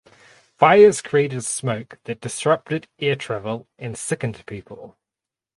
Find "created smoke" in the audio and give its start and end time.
0.99-1.99